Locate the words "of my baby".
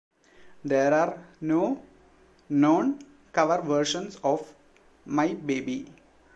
4.23-5.93